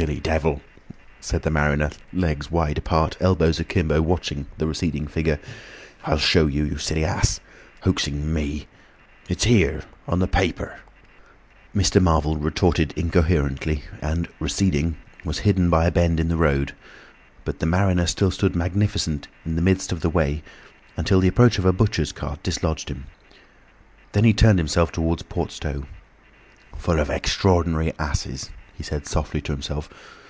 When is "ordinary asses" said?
27.52-28.50